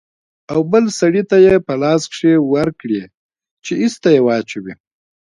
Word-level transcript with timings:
او 0.51 0.59
بل 0.71 0.85
سړي 0.99 1.23
ته 1.29 1.37
يې 1.45 1.55
په 1.67 1.73
لاس 1.83 2.01
کښې 2.11 2.33
ورکړې 2.53 3.03
چې 3.65 3.73
ايسته 3.81 4.07
يې 4.15 4.21
واچوي. 4.25 4.73